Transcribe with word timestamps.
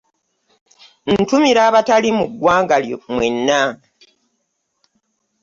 Ntumira 1.11 1.61
abatali 1.69 2.09
mu 2.17 2.25
ggwanga 2.31 2.75
mwenna. 3.13 3.61